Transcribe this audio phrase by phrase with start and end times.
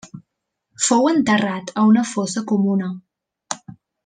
[0.85, 2.91] Fou enterrat a una fossa comuna.